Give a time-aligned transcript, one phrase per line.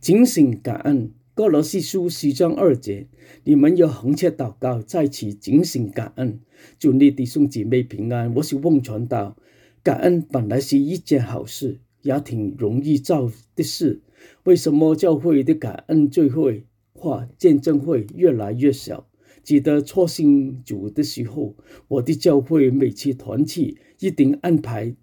[0.00, 1.12] 警醒感恩。
[1.34, 3.08] 哥罗西书十章二节，
[3.42, 6.40] 你们要恒切祷告，在此警醒感恩。
[6.78, 8.32] 祝你弟兄姐妹平安。
[8.36, 9.36] 我是翁传道。
[9.82, 14.00] 感恩本来是一件好事，也挺容易做的事。
[14.44, 19.08] 为什么教会的感恩聚会或见证会越来越少？
[19.42, 21.56] 记得初信主的时候，
[21.88, 24.94] 我的教会每次团契一定安排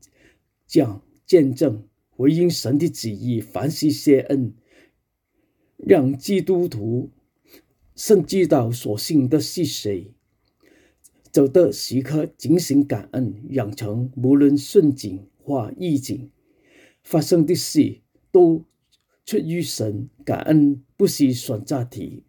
[0.66, 4.54] 讲见证，回应神的旨意，凡事谢恩。
[5.86, 7.12] 让基督徒
[7.96, 10.16] 甚至到所信的是谁，
[11.32, 16.32] 走的时刻警醒感恩，养成无论顺境或逆境
[17.04, 18.66] 发生的事都
[19.28, 22.24] 出于神，感恩不是选择题。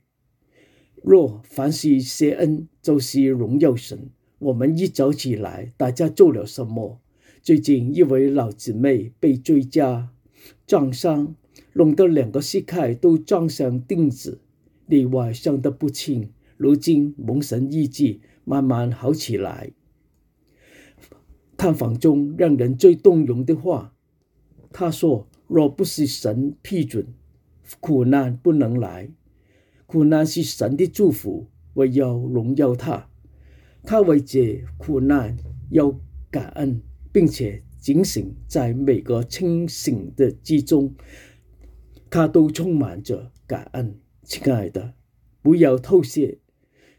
[1.03, 4.11] 若凡是谢恩，就是荣耀神。
[4.39, 7.01] 我们一早起来，大家做了什么？
[7.41, 10.13] 最近一位老姊妹被追加
[10.67, 11.35] 撞伤。
[11.79, 14.41] 弄得两个膝盖都撞上钉子，
[14.87, 16.31] 内外伤得不轻。
[16.57, 19.73] 如今蒙神医治，慢慢好起来。
[21.59, 23.93] 探访中让人最动容的话，
[24.73, 27.09] 他说：“若不是神批准，
[27.81, 29.11] 苦难不能来。
[29.85, 33.11] 苦难是神的祝福，我要荣耀他。
[33.83, 35.37] 他为这苦难
[35.69, 35.95] 要
[36.31, 36.81] 感恩，
[37.13, 40.95] 并且警醒在每个清醒的之中。”
[42.17, 44.95] 他都充满着感恩，亲爱的，
[45.43, 46.39] 不要偷窃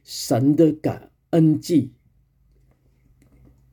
[0.04, 1.94] 神的感恩记。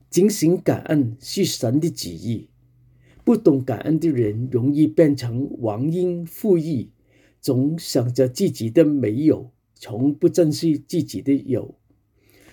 [0.08, 2.48] 警醒感恩是神的旨意。
[3.24, 6.92] 不懂感恩的人，容易变成忘恩负义，
[7.42, 11.74] 总想着自己的没有，从不珍惜自己的有。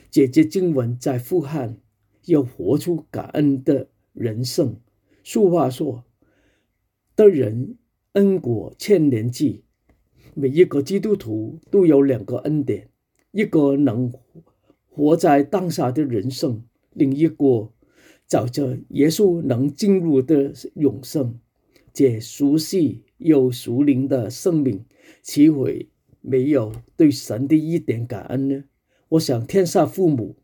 [0.09, 1.77] 姐姐经文在呼喊，
[2.25, 4.81] 要活出感恩的人生。
[5.23, 6.03] 俗话说
[7.15, 7.77] ：“的人。”
[8.13, 9.63] 恩果千年记，
[10.33, 12.89] 每一个基督徒都有两个恩典：
[13.31, 14.11] 一个能
[14.89, 16.61] 活在当下的人生，
[16.91, 17.71] 另一个
[18.27, 21.39] 找着耶稣能进入的永生。
[21.93, 24.83] 这熟悉又熟灵的生命，
[25.21, 25.89] 岂会
[26.19, 28.65] 没有对神的一点感恩呢？
[29.07, 30.35] 我想，天下父母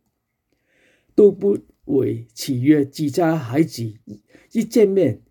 [1.14, 3.94] 都不会喜悦自家孩子
[4.54, 5.22] 一见面。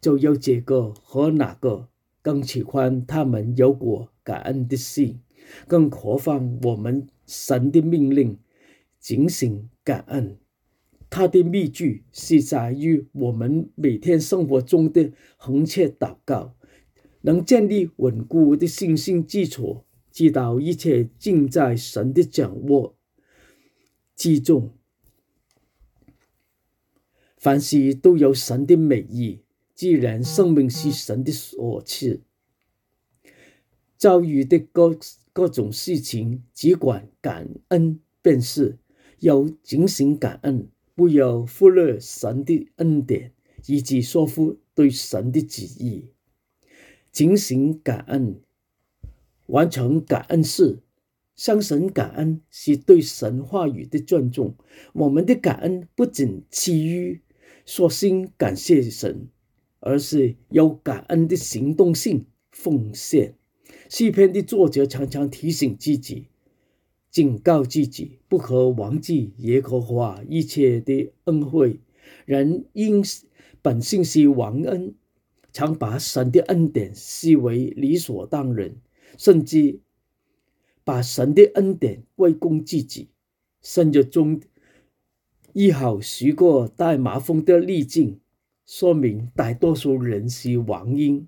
[0.00, 1.88] 就有这个和那个，
[2.22, 5.20] 更喜欢他们有过感恩的心，
[5.66, 8.38] 更何况我们神的命令，
[8.98, 10.38] 警醒感恩。
[11.10, 16.54] 他的秘诀是在于我们每天生活中的恒切祷告，
[17.22, 22.96] 能建立稳固的信心基础，知道一切尽在神的掌握
[24.14, 24.72] 之中，
[27.36, 29.40] 凡事都有神的美意。
[29.80, 32.20] 既然生命是神的所赐，
[33.96, 34.94] 遭遇的各
[35.32, 38.76] 各种事情，只管感恩便是。
[39.20, 43.32] 要警醒感恩，不要忽略神的恩典，
[43.64, 46.10] 以及说服对神的旨意。
[47.10, 48.38] 警醒感恩，
[49.46, 50.80] 完成感恩事，
[51.34, 54.54] 向神感恩是对神话语的尊重。
[54.92, 57.22] 我们的感恩不仅基于
[57.64, 59.28] 说心感谢神。
[59.80, 63.34] 而是有感恩的行动性奉献。
[63.88, 66.28] 诗篇的作者常常提醒自己、
[67.10, 71.80] 警告自己，不可忘记耶和华一切的恩惠。
[72.24, 73.02] 人因
[73.60, 74.94] 本性是忘恩，
[75.52, 78.76] 常把神的恩典视为理所当然，
[79.18, 79.80] 甚至
[80.84, 83.08] 把神的恩典归功自己。
[83.60, 84.40] 生日中
[85.52, 88.19] 医好许过带麻风的逆境。
[88.70, 91.26] 说明大多数人是忘恩，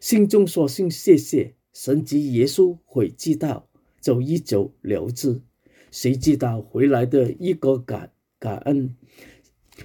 [0.00, 3.68] 心中说声谢谢，神及耶稣会知道，
[4.00, 5.42] 就一走了之。
[5.90, 8.96] 谁知道回来的一个感感恩，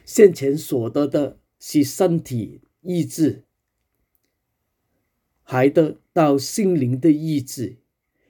[0.06, 3.44] 先前所得的是身体意志，
[5.44, 7.76] 还得到心灵的意志。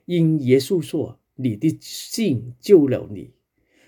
[0.05, 3.33] 因耶稣说：“你的信救了你。”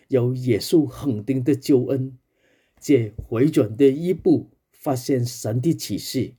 [0.10, 2.20] 有耶稣肯定的救恩。
[2.84, 6.34] 这回转的一步，发现神的启示，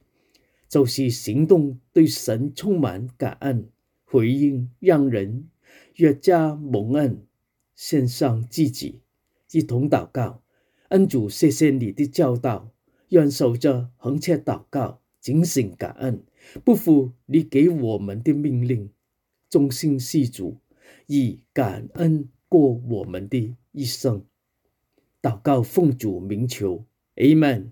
[0.69, 3.71] 就是行动对神充满感恩，
[4.05, 5.49] 回应让人
[5.97, 7.27] 越加蒙恩，
[7.75, 9.01] 献上自己，
[9.53, 10.43] 一同祷告。
[10.91, 12.71] 恩主，谢谢你的教导，
[13.09, 16.23] 愿守着恒切祷告，警醒感恩，
[16.63, 18.91] 不负你给我们的命令，
[19.49, 20.59] 忠心事主，
[21.07, 24.23] 以感恩过我们的一生。
[25.25, 26.85] 祷告奉主名求
[27.17, 27.71] ，Amen。